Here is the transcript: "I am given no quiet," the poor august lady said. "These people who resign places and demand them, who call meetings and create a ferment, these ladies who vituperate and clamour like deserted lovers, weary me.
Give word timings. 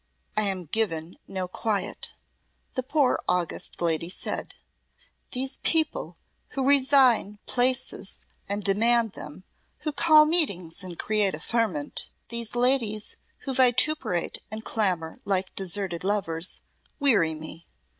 "I 0.35 0.45
am 0.47 0.65
given 0.65 1.19
no 1.27 1.47
quiet," 1.47 2.09
the 2.73 2.81
poor 2.81 3.21
august 3.27 3.79
lady 3.83 4.09
said. 4.09 4.55
"These 5.29 5.57
people 5.57 6.17
who 6.49 6.65
resign 6.67 7.37
places 7.45 8.25
and 8.49 8.63
demand 8.63 9.11
them, 9.11 9.43
who 9.81 9.91
call 9.91 10.25
meetings 10.25 10.83
and 10.83 10.97
create 10.97 11.35
a 11.35 11.39
ferment, 11.39 12.09
these 12.29 12.55
ladies 12.55 13.17
who 13.41 13.53
vituperate 13.53 14.39
and 14.49 14.65
clamour 14.65 15.19
like 15.23 15.53
deserted 15.53 16.03
lovers, 16.03 16.61
weary 16.99 17.35
me. 17.35 17.67